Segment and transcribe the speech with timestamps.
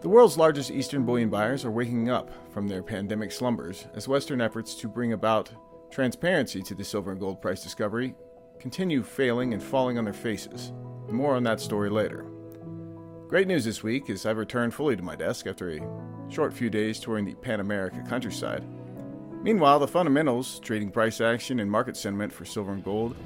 [0.00, 4.40] The world's largest Eastern bullion buyers are waking up from their pandemic slumbers as Western
[4.40, 5.50] efforts to bring about
[5.90, 8.14] transparency to the silver and gold price discovery
[8.58, 10.72] continue failing and falling on their faces.
[11.08, 12.26] More on that story later.
[13.28, 15.80] Great news this week is I've returned fully to my desk after a
[16.28, 18.64] short few days touring the Pan America countryside.
[19.42, 23.16] Meanwhile, the fundamentals, trading price action, and market sentiment for silver and gold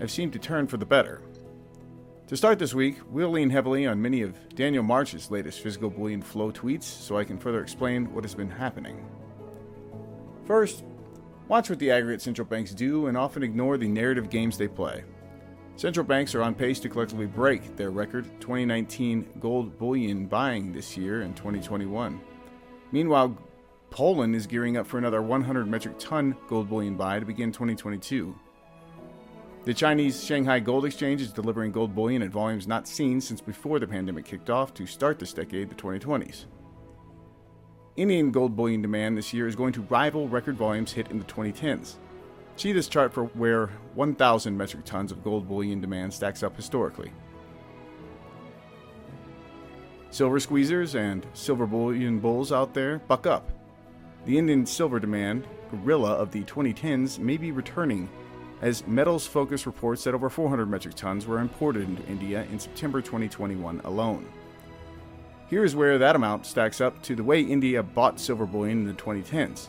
[0.00, 1.22] have seemed to turn for the better.
[2.28, 6.20] To start this week, we'll lean heavily on many of Daniel March's latest physical bullion
[6.20, 9.02] flow tweets so I can further explain what has been happening.
[10.44, 10.84] First,
[11.48, 15.04] watch what the aggregate central banks do and often ignore the narrative games they play.
[15.76, 20.98] Central banks are on pace to collectively break their record 2019 gold bullion buying this
[20.98, 22.20] year in 2021.
[22.92, 23.38] Meanwhile,
[23.88, 28.38] Poland is gearing up for another 100 metric ton gold bullion buy to begin 2022.
[29.64, 33.78] The Chinese Shanghai Gold Exchange is delivering gold bullion at volumes not seen since before
[33.78, 36.46] the pandemic kicked off to start this decade, the 2020s.
[37.96, 41.24] Indian gold bullion demand this year is going to rival record volumes hit in the
[41.24, 41.96] 2010s.
[42.56, 47.12] See this chart for where 1,000 metric tons of gold bullion demand stacks up historically.
[50.10, 53.50] Silver squeezers and silver bullion bulls out there, buck up.
[54.24, 58.08] The Indian silver demand, gorilla of the 2010s, may be returning
[58.60, 63.00] as Metals Focus reports that over 400 metric tons were imported into India in September
[63.00, 64.26] 2021 alone.
[65.48, 68.86] Here is where that amount stacks up to the way India bought silver bullion in
[68.86, 69.68] the 2010s.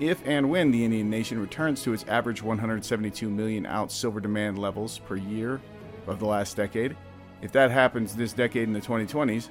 [0.00, 4.58] If and when the Indian nation returns to its average 172 million ounce silver demand
[4.58, 5.60] levels per year
[6.06, 6.96] of the last decade,
[7.42, 9.48] if that happens this decade in the 2020s,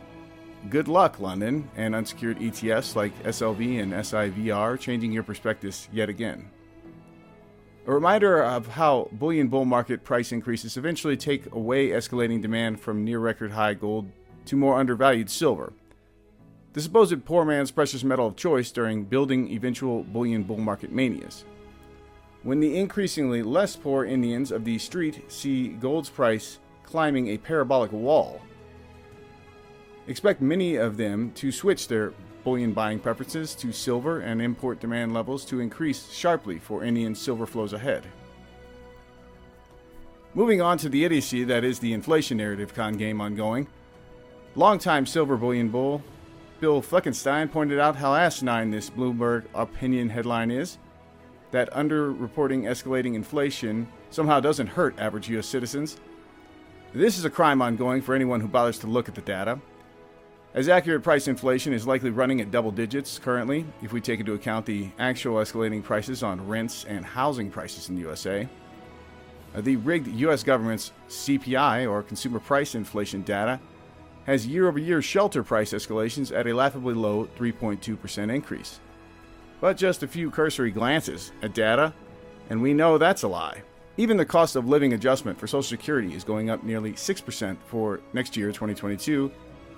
[0.69, 6.49] good luck, London, and unsecured ETFs like SLV and SIVR changing your perspectives yet again.
[7.87, 13.03] A reminder of how bullion bull market price increases eventually take away escalating demand from
[13.03, 14.09] near record high gold
[14.45, 15.71] to more undervalued silver.
[16.73, 21.45] The supposed poor man's precious metal of choice during building eventual bullion bull market manias.
[22.41, 27.91] When the increasingly less poor Indians of the street see gold's price climbing a parabolic
[27.91, 28.41] wall,
[30.07, 32.13] expect many of them to switch their
[32.45, 37.45] bullion buying preferences to silver and import demand levels to increase sharply for Indian silver
[37.45, 38.03] flows ahead.
[40.33, 43.67] Moving on to the idiocy that is the inflation narrative con game ongoing.
[44.55, 46.01] Longtime silver bullion bull
[46.61, 50.77] Bill Fleckenstein pointed out how asinine this Bloomberg opinion headline is
[51.51, 55.97] that underreporting escalating inflation somehow doesn't hurt average US citizens.
[56.93, 59.59] This is a crime ongoing for anyone who bothers to look at the data.
[60.55, 64.35] As accurate price inflation is likely running at double digits currently, if we take into
[64.35, 68.47] account the actual escalating prices on rents and housing prices in the USA.
[69.53, 73.59] Uh, the rigged US government's CPI, or Consumer Price Inflation data,
[74.27, 78.79] has year over year shelter price escalations at a laughably low 3.2% increase.
[79.59, 81.93] But just a few cursory glances at data,
[82.49, 83.61] and we know that's a lie.
[83.97, 87.99] Even the cost of living adjustment for Social Security is going up nearly 6% for
[88.13, 89.29] next year, 2022,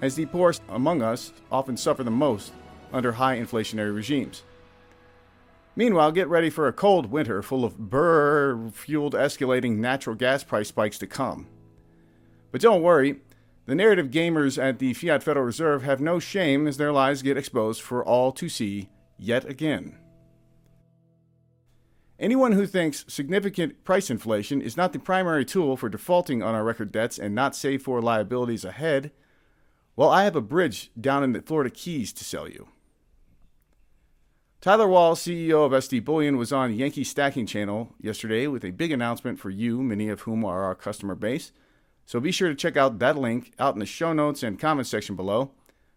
[0.01, 2.53] as the poorest among us often suffer the most
[2.93, 4.43] under high inflationary regimes.
[5.75, 10.69] Meanwhile, get ready for a cold winter full of burr fueled escalating natural gas price
[10.69, 11.47] spikes to come.
[12.51, 13.19] But don't worry,
[13.67, 17.37] the narrative gamers at the Fiat Federal Reserve have no shame as their lies get
[17.37, 19.97] exposed for all to see yet again.
[22.19, 26.63] Anyone who thinks significant price inflation is not the primary tool for defaulting on our
[26.63, 29.11] record debts and not save for liabilities ahead
[29.97, 32.69] well, I have a bridge down in the Florida Keys to sell you.
[34.61, 38.91] Tyler Wall, CEO of SD Bullion, was on Yankee Stacking Channel yesterday with a big
[38.91, 41.51] announcement for you, many of whom are our customer base.
[42.05, 44.87] So be sure to check out that link out in the show notes and comment
[44.87, 45.51] section below.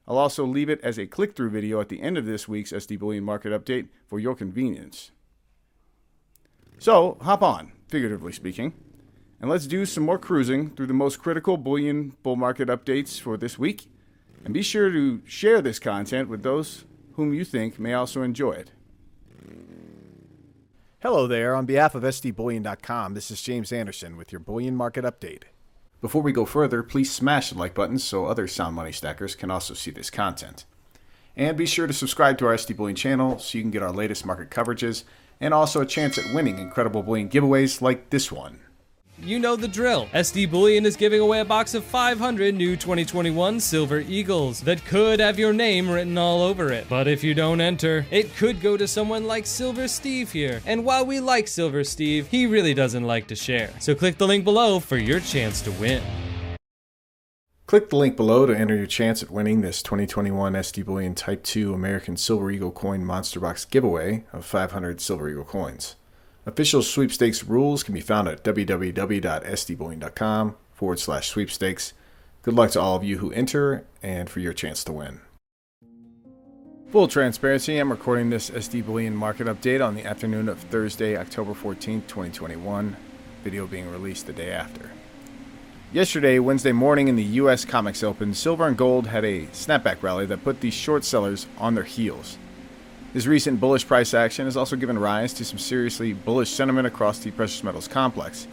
[0.08, 2.72] I'll also leave it as a click through video at the end of this week's
[2.72, 5.10] SD Bullion market update for your convenience.
[6.78, 8.72] So hop on, figuratively speaking.
[9.40, 13.38] And let's do some more cruising through the most critical bullion bull market updates for
[13.38, 13.86] this week.
[14.44, 16.84] And be sure to share this content with those
[17.14, 18.70] whom you think may also enjoy it.
[21.00, 21.54] Hello there.
[21.54, 25.44] On behalf of SDBullion.com, this is James Anderson with your bullion market update.
[26.00, 29.50] Before we go further, please smash the like button so other sound money stackers can
[29.50, 30.64] also see this content.
[31.36, 33.92] And be sure to subscribe to our SD Bullion channel so you can get our
[33.92, 35.04] latest market coverages
[35.40, 38.60] and also a chance at winning incredible bullion giveaways like this one
[39.22, 40.06] you know the drill.
[40.12, 45.20] SD Bullion is giving away a box of 500 new 2021 Silver Eagles that could
[45.20, 46.88] have your name written all over it.
[46.88, 50.60] But if you don't enter, it could go to someone like Silver Steve here.
[50.66, 53.70] And while we like Silver Steve, he really doesn't like to share.
[53.80, 56.02] So click the link below for your chance to win.
[57.70, 61.44] Click the link below to enter your chance at winning this 2021 SD Bullion Type
[61.44, 65.94] 2 American Silver Eagle Coin Monster Box giveaway of 500 Silver Eagle coins.
[66.46, 71.92] Official sweepstakes rules can be found at www.sdbullion.com forward slash sweepstakes.
[72.42, 75.20] Good luck to all of you who enter and for your chance to win.
[76.88, 81.52] Full transparency, I'm recording this SD Bullion market update on the afternoon of Thursday, October
[81.52, 82.96] 14th, 2021,
[83.44, 84.90] video being released the day after.
[85.92, 90.26] Yesterday, Wednesday morning in the US COMEX Open, silver and gold had a snapback rally
[90.26, 92.38] that put these short sellers on their heels.
[93.12, 97.18] This recent bullish price action has also given rise to some seriously bullish sentiment across
[97.18, 98.46] the precious metals complex.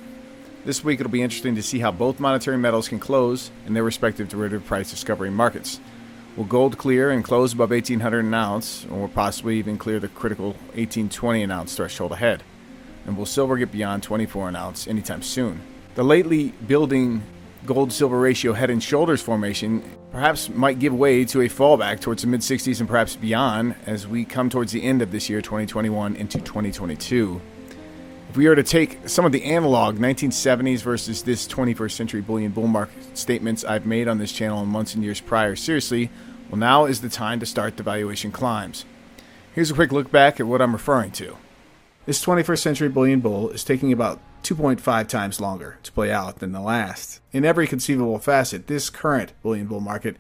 [0.66, 3.84] This week it'll be interesting to see how both monetary metals can close in their
[3.84, 5.80] respective derivative price discovery markets.
[6.36, 10.54] Will gold clear and close above 1800 an ounce, or possibly even clear the critical
[10.74, 12.42] 1820 an ounce threshold ahead?
[13.06, 15.62] And will silver get beyond 24 an ounce anytime soon?
[15.94, 17.22] The lately building
[17.66, 22.22] gold silver ratio head and shoulders formation perhaps might give way to a fallback towards
[22.22, 25.42] the mid 60s and perhaps beyond as we come towards the end of this year
[25.42, 27.42] 2021 into 2022.
[28.30, 32.52] If we were to take some of the analog 1970s versus this 21st century bullion
[32.52, 36.10] bull market statements I've made on this channel in months and years prior seriously,
[36.50, 38.86] well, now is the time to start the valuation climbs.
[39.54, 41.38] Here's a quick look back at what I'm referring to.
[42.06, 46.54] This 21st century bullion bull is taking about 2.5 times longer to play out than
[46.54, 47.20] the last.
[47.34, 50.16] In every conceivable facet, this current bullion bull market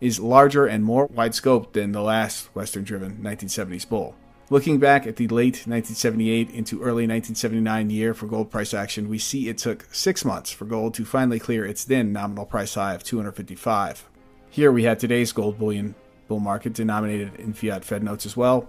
[0.00, 4.14] is larger and more wide scoped than the last Western driven 1970s bull.
[4.48, 9.18] Looking back at the late 1978 into early 1979 year for gold price action, we
[9.18, 12.94] see it took six months for gold to finally clear its then nominal price high
[12.94, 14.08] of 255.
[14.50, 15.96] Here we have today's gold bullion
[16.28, 18.68] bull market denominated in fiat Fed notes as well,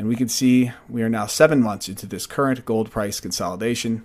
[0.00, 4.02] and we can see we are now seven months into this current gold price consolidation.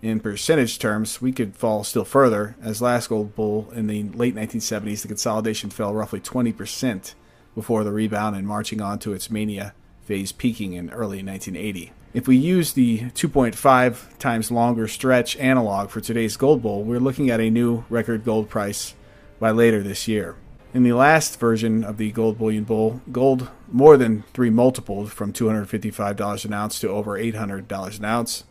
[0.00, 4.34] In percentage terms, we could fall still further, as last gold bull in the late
[4.34, 7.12] 1970s, the consolidation fell roughly 20%
[7.54, 11.92] before the rebound and marching on to its mania phase peaking in early 1980.
[12.14, 17.28] If we use the 2.5 times longer stretch analog for today's gold bull, we're looking
[17.28, 18.94] at a new record gold price
[19.38, 20.36] by later this year.
[20.72, 25.32] In the last version of the gold bullion bull, gold more than three multipled from
[25.32, 28.44] $255 an ounce to over $800 an ounce.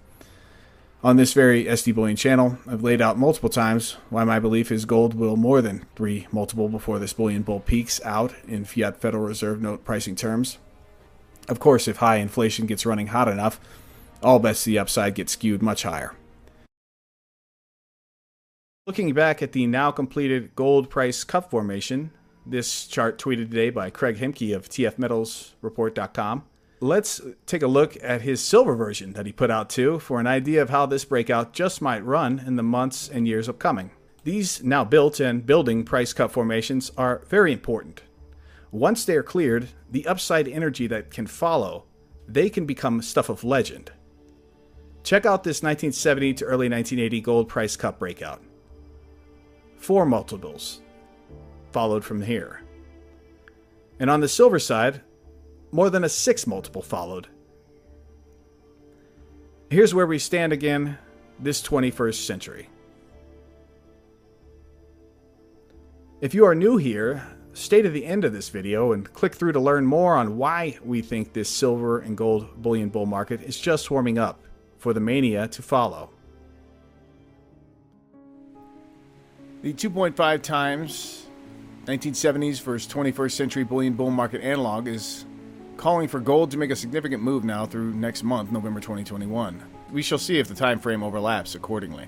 [1.03, 4.85] On this very SD Bullion channel, I've laid out multiple times why my belief is
[4.85, 9.23] gold will more than three multiple before this bullion bull peaks out in fiat Federal
[9.23, 10.57] Reserve note pricing terms.
[11.47, 13.59] Of course, if high inflation gets running hot enough,
[14.23, 16.15] all bets to the upside get skewed much higher.
[18.87, 22.11] Looking back at the now completed gold price cup formation,
[22.45, 26.43] this chart tweeted today by Craig Hemke of TFMetalsReport.com.
[26.79, 30.27] Let's take a look at his silver version that he put out too for an
[30.27, 33.91] idea of how this breakout just might run in the months and years upcoming.
[34.23, 38.01] These now built and building price cup formations are very important.
[38.71, 41.85] Once they are cleared, the upside energy that can follow,
[42.27, 43.91] they can become stuff of legend.
[45.03, 48.41] Check out this 1970 to early 1980 gold price cup breakout
[49.85, 50.81] four multiples
[51.75, 52.61] followed from here.
[53.99, 55.01] And on the silver side,
[55.73, 57.27] more than a six multiple followed.
[59.69, 60.97] Here's where we stand again
[61.37, 62.69] this 21st century.
[66.21, 69.51] If you are new here, stay to the end of this video and click through
[69.51, 73.59] to learn more on why we think this silver and gold bullion bull market is
[73.59, 74.39] just warming up
[74.77, 76.09] for the mania to follow.
[79.61, 81.24] The 2.5 times
[81.85, 85.23] 1970s versus 21st century bullion bull market analog is
[85.77, 89.61] calling for gold to make a significant move now through next month, November 2021.
[89.91, 92.07] We shall see if the time frame overlaps accordingly.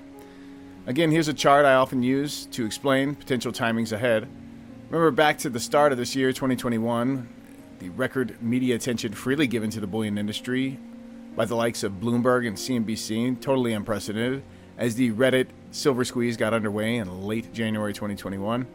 [0.86, 4.26] Again, here's a chart I often use to explain potential timings ahead.
[4.90, 7.28] Remember back to the start of this year, 2021,
[7.78, 10.76] the record media attention freely given to the bullion industry
[11.36, 14.42] by the likes of Bloomberg and CNBC, totally unprecedented
[14.76, 18.66] as the Reddit silver squeeze got underway in late January 2021.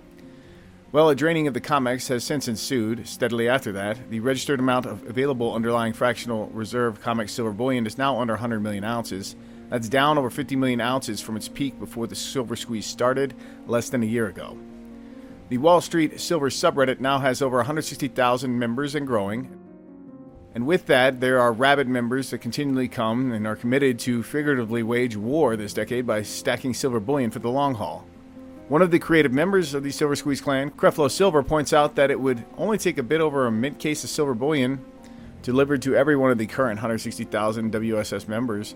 [0.94, 3.08] Well, a draining of the COMEX has since ensued.
[3.08, 7.98] Steadily after that, the registered amount of available underlying fractional reserve COMEX silver bullion is
[7.98, 9.36] now under 100 million ounces.
[9.72, 13.34] That's down over 50 million ounces from its peak before the silver squeeze started
[13.66, 14.56] less than a year ago.
[15.50, 19.50] The Wall Street Silver subreddit now has over 160,000 members and growing,
[20.54, 24.84] and with that, there are rabid members that continually come and are committed to figuratively
[24.84, 28.06] wage war this decade by stacking silver bullion for the long haul.
[28.74, 32.10] One of the creative members of the Silver Squeeze clan, Creflo Silver, points out that
[32.10, 34.84] it would only take a bit over a mint case of silver bullion
[35.44, 38.74] delivered to every one of the current 160,000 WSS members.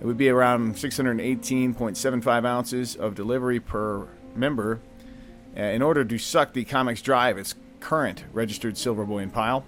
[0.00, 4.80] It would be around 618.75 ounces of delivery per member
[5.56, 9.64] uh, in order to suck the COMEX dry of its current registered silver bullion pile.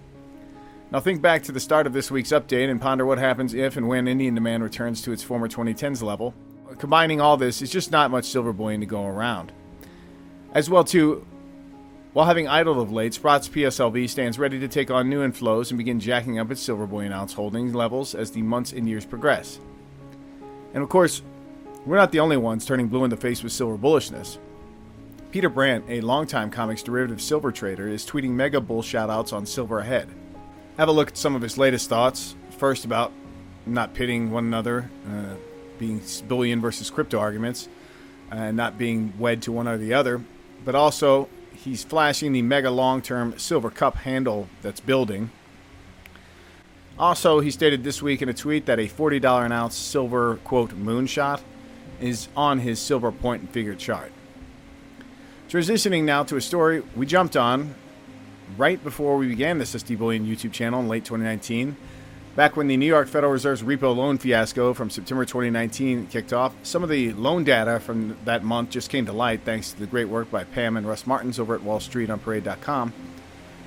[0.90, 3.76] Now think back to the start of this week's update and ponder what happens if
[3.76, 6.35] and when Indian demand returns to its former 2010s level.
[6.79, 9.52] Combining all this is just not much silver bullion to go around.
[10.55, 11.26] As well, too,
[12.12, 15.79] while having idled of late, Sprott's PSLV stands ready to take on new inflows and
[15.79, 19.59] begin jacking up its silver bullion ounce holding levels as the months and years progress.
[20.75, 21.23] And of course,
[21.87, 24.37] we're not the only ones turning blue in the face with silver bullishness.
[25.31, 29.79] Peter Brandt, a longtime COMEX derivative silver trader, is tweeting mega bull shoutouts on silver
[29.79, 30.09] ahead.
[30.76, 32.35] Have a look at some of his latest thoughts.
[32.59, 33.11] First, about
[33.64, 35.35] not pitting one another, uh,
[35.79, 37.69] being bullion versus crypto arguments,
[38.31, 40.23] and not being wed to one or the other,
[40.64, 45.31] but also he's flashing the mega long term silver cup handle that's building.
[46.99, 50.71] Also, he stated this week in a tweet that a $40 an ounce silver, quote,
[50.71, 51.41] moonshot
[52.00, 54.12] is on his silver point and figure chart.
[55.49, 57.75] Transitioning now to a story we jumped on
[58.57, 61.76] right before we began the SD Bullion YouTube channel in late 2019
[62.35, 66.55] Back when the New York Federal Reserve's repo loan fiasco from September 2019 kicked off,
[66.62, 69.87] some of the loan data from that month just came to light thanks to the
[69.87, 72.95] great work by Pam and Russ Martens over at Wall Street on Parade.com.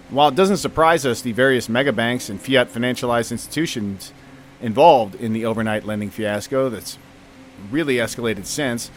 [0.10, 4.12] While it doesn't surprise us the various mega banks and fiat financialized institutions
[4.60, 6.98] involved in the overnight lending fiasco that's
[7.70, 8.90] really escalated since,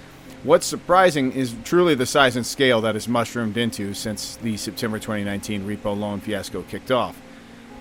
[0.45, 4.99] what's surprising is truly the size and scale that has mushroomed into since the September
[4.99, 7.21] 2019 repo loan fiasco kicked off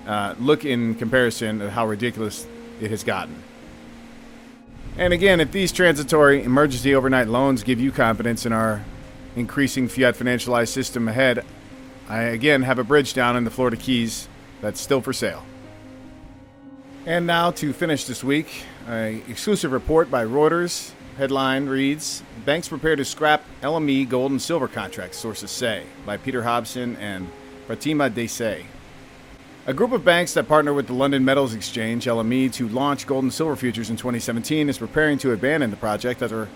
[0.07, 2.47] uh, look in comparison at how ridiculous
[2.81, 3.43] it has gotten.
[4.97, 8.83] And again, if these transitory emergency overnight loans give you confidence in our
[9.35, 11.45] increasing fiat financialized system ahead,
[12.09, 14.27] I again have a bridge down in the Florida Keys
[14.61, 15.43] that's still for sale.
[17.05, 20.91] And now to finish this week, an exclusive report by Reuters.
[21.17, 26.43] Headline reads Banks prepare to scrap LME gold and silver contracts, sources say, by Peter
[26.43, 27.29] Hobson and
[27.67, 28.65] Pratima Desai.
[29.67, 33.23] A group of banks that partner with the London Metals Exchange, LME, to launch gold
[33.23, 36.47] and silver futures in 2017 is preparing to abandon the project after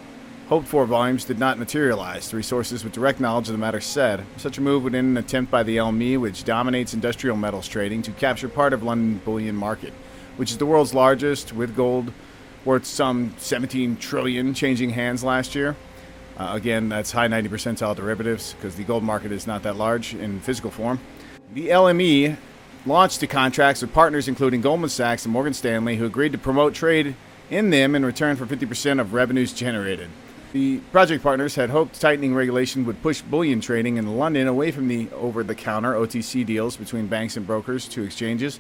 [0.48, 4.24] hoped for volumes did not materialize, three sources with direct knowledge of the matter said.
[4.38, 8.01] Such a move would end an attempt by the LME, which dominates industrial metals trading,
[8.03, 9.91] to capture part of London bullion market,
[10.38, 12.13] which is the world's largest, with gold
[12.63, 15.75] worth some 17 trillion changing hands last year.
[16.38, 20.15] Uh, again, that's high 90 percentile derivatives because the gold market is not that large
[20.15, 20.98] in physical form.
[21.53, 22.38] The LME
[22.86, 26.74] launched the contracts with partners including Goldman Sachs and Morgan Stanley, who agreed to promote
[26.74, 27.16] trade
[27.50, 30.10] in them in return for 50% of revenues generated.
[30.54, 34.88] The project partners had hoped tightening regulation would push bullion trading in London away from
[34.88, 38.58] the over the counter OTC deals between banks and brokers to exchanges,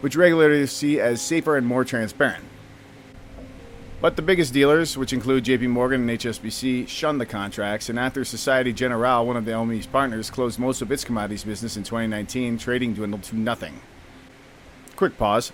[0.00, 2.44] which regulators see as safer and more transparent.
[4.00, 8.24] But the biggest dealers, which include JP Morgan and HSBC, shunned the contracts, and after
[8.24, 12.56] Societe Generale, one of the LME's partners, closed most of its commodities business in 2019,
[12.56, 13.78] trading dwindled to nothing.
[14.96, 15.52] Quick pause.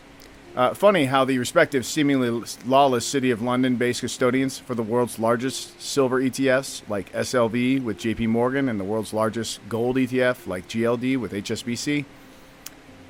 [0.55, 5.19] Uh, funny how the respective seemingly lawless City of London based custodians for the world's
[5.19, 10.69] largest silver ETFs, like SLV with JP Morgan, and the world's largest gold ETF, like
[10.69, 12.05] GLD with HSBC,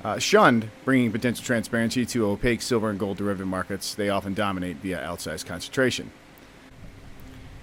[0.07, 4.77] uh, shunned bringing potential transparency to opaque silver and gold derivative markets they often dominate
[4.77, 6.11] via outsized concentration.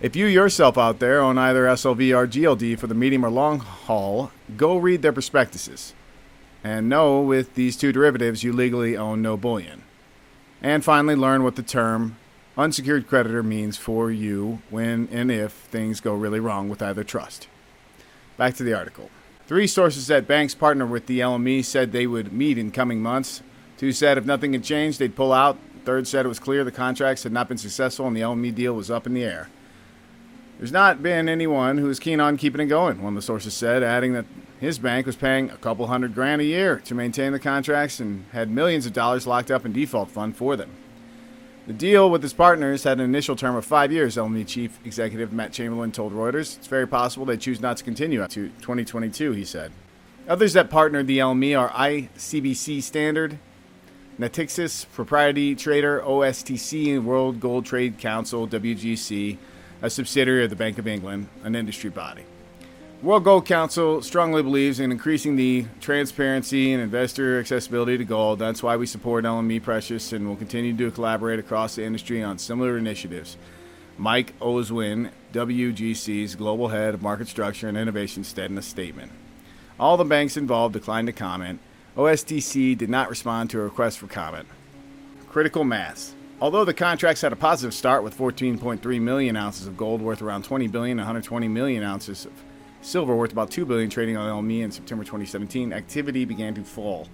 [0.02, 3.60] If you yourself out there own either SLV or GLD for the medium or long
[3.60, 5.94] haul, go read their prospectuses.
[6.62, 9.82] And know with these two derivatives you legally own no bullion.
[10.60, 12.18] And finally, learn what the term
[12.58, 17.48] unsecured creditor means for you when and if things go really wrong with either trust.
[18.36, 19.08] Back to the article.
[19.46, 23.42] Three sources at banks partner with the LME said they would meet in coming months.
[23.76, 25.58] Two said if nothing had changed, they'd pull out.
[25.84, 28.72] Third said it was clear the contracts had not been successful and the LME deal
[28.72, 29.50] was up in the air.
[30.56, 33.52] There's not been anyone who is keen on keeping it going, one of the sources
[33.52, 34.24] said, adding that
[34.60, 38.24] his bank was paying a couple hundred grand a year to maintain the contracts and
[38.32, 40.70] had millions of dollars locked up in default fund for them.
[41.66, 45.32] The deal with his partners had an initial term of five years, LME chief executive
[45.32, 46.58] Matt Chamberlain told Reuters.
[46.58, 49.72] It's very possible they choose not to continue up to 2022, he said.
[50.28, 53.38] Others that partnered the LME are ICBC Standard,
[54.18, 59.38] Natixis, Propriety Trader, OSTC, and World Gold Trade Council, WGC,
[59.80, 62.24] a subsidiary of the Bank of England, an industry body.
[63.02, 68.38] World Gold Council strongly believes in increasing the transparency and investor accessibility to gold.
[68.38, 72.38] That's why we support LME Precious and will continue to collaborate across the industry on
[72.38, 73.36] similar initiatives.
[73.98, 79.12] Mike Oswin, WGC's global head of market structure and innovation, said in a statement.
[79.78, 81.60] All the banks involved declined to comment.
[81.96, 84.48] OSTC did not respond to a request for comment.
[85.28, 86.14] Critical mass.
[86.40, 90.44] Although the contracts had a positive start with 14.3 million ounces of gold worth around
[90.44, 92.32] 20 billion, 120 million ounces of
[92.84, 97.08] silver worth about 2 billion trading on LME in September 2017, activity began to fall.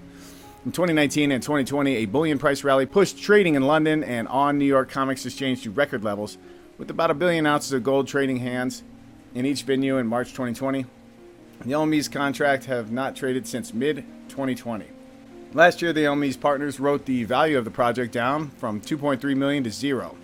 [0.67, 4.67] In 2019 and 2020, a bullion price rally pushed trading in London and on New
[4.67, 6.37] York COMEX Exchange to record levels,
[6.77, 8.83] with about a billion ounces of gold trading hands
[9.35, 10.85] in each venue in March 2020.
[11.65, 14.87] The LME's contract have not traded since mid 2020.
[15.53, 19.65] Last year, the LME's partners wrote the value of the project down from 2.3 million
[19.65, 20.17] to zero.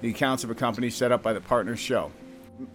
[0.00, 2.10] The accounts of a company set up by the partners show.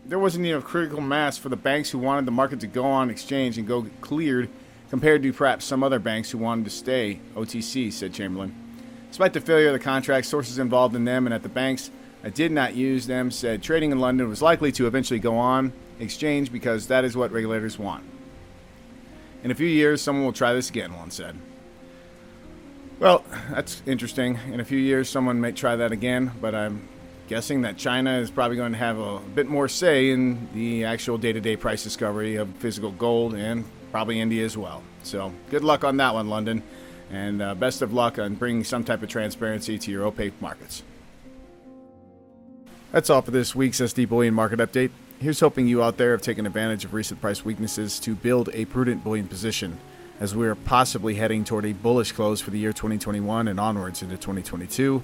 [0.06, 3.10] There wasn't enough critical mass for the banks who wanted the market to go on
[3.10, 4.50] exchange and go cleared
[4.90, 8.54] compared to perhaps some other banks who wanted to stay OTC, said Chamberlain.
[9.10, 11.92] Despite the failure of the contract, sources involved in them and at the banks
[12.24, 15.72] that did not use them said trading in London was likely to eventually go on
[16.00, 18.04] exchange because that is what regulators want.
[19.44, 21.38] In a few years, someone will try this again, one said.
[23.00, 24.38] Well, that's interesting.
[24.52, 26.90] In a few years, someone may try that again, but I'm
[27.30, 31.16] guessing that China is probably going to have a bit more say in the actual
[31.16, 34.82] day to day price discovery of physical gold and probably India as well.
[35.04, 36.64] So good luck on that one, London,
[37.12, 40.82] and uh, best of luck on bringing some type of transparency to your opaque markets.
[42.92, 44.90] That's all for this week's SD Bullion Market Update.
[45.20, 48.66] Here's hoping you out there have taken advantage of recent price weaknesses to build a
[48.66, 49.78] prudent bullion position
[50.20, 54.02] as we are possibly heading toward a bullish close for the year 2021 and onwards
[54.02, 55.04] into 2022.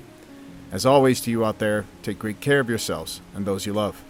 [0.75, 4.03] As always, to you out there, take great care of yourselves and those you love.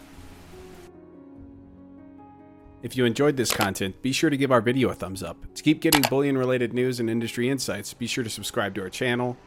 [2.81, 5.37] If you enjoyed this content, be sure to give our video a thumbs up.
[5.53, 8.89] To keep getting bullion related news and industry insights, be sure to subscribe to our
[8.89, 9.37] channel.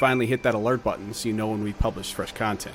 [0.00, 2.74] Finally, hit that alert button so you know when we publish fresh content.